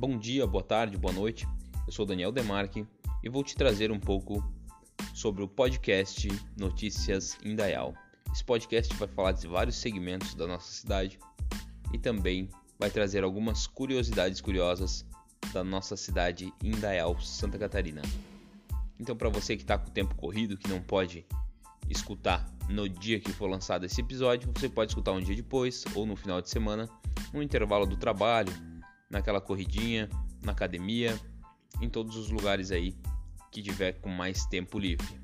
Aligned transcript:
Bom 0.00 0.16
dia, 0.16 0.46
boa 0.46 0.64
tarde, 0.64 0.96
boa 0.96 1.12
noite. 1.12 1.46
Eu 1.86 1.92
sou 1.92 2.06
Daniel 2.06 2.32
Demarque 2.32 2.86
e 3.22 3.28
vou 3.28 3.44
te 3.44 3.54
trazer 3.54 3.92
um 3.92 4.00
pouco 4.00 4.42
sobre 5.12 5.42
o 5.42 5.46
podcast 5.46 6.26
Notícias 6.56 7.36
Indaial. 7.44 7.92
Esse 8.32 8.42
podcast 8.42 8.96
vai 8.96 9.06
falar 9.08 9.32
de 9.32 9.46
vários 9.46 9.76
segmentos 9.76 10.34
da 10.34 10.46
nossa 10.46 10.72
cidade 10.72 11.18
e 11.92 11.98
também 11.98 12.48
vai 12.78 12.90
trazer 12.90 13.22
algumas 13.22 13.66
curiosidades 13.66 14.40
curiosas 14.40 15.04
da 15.52 15.62
nossa 15.62 15.98
cidade 15.98 16.50
Indaial, 16.64 17.20
Santa 17.20 17.58
Catarina. 17.58 18.00
Então, 18.98 19.14
para 19.14 19.28
você 19.28 19.54
que 19.54 19.64
está 19.64 19.76
com 19.76 19.90
o 19.90 19.92
tempo 19.92 20.14
corrido, 20.14 20.56
que 20.56 20.70
não 20.70 20.80
pode 20.80 21.26
escutar 21.90 22.50
no 22.70 22.88
dia 22.88 23.20
que 23.20 23.34
for 23.34 23.50
lançado 23.50 23.84
esse 23.84 24.00
episódio, 24.00 24.50
você 24.56 24.66
pode 24.66 24.92
escutar 24.92 25.12
um 25.12 25.20
dia 25.20 25.36
depois 25.36 25.84
ou 25.94 26.06
no 26.06 26.16
final 26.16 26.40
de 26.40 26.48
semana, 26.48 26.88
no 27.34 27.42
intervalo 27.42 27.84
do 27.84 27.98
trabalho, 27.98 28.69
naquela 29.10 29.40
corridinha, 29.40 30.08
na 30.42 30.52
academia, 30.52 31.18
em 31.80 31.88
todos 31.88 32.16
os 32.16 32.30
lugares 32.30 32.70
aí 32.70 32.96
que 33.50 33.60
tiver 33.60 33.94
com 33.94 34.08
mais 34.08 34.46
tempo 34.46 34.78
livre. 34.78 35.20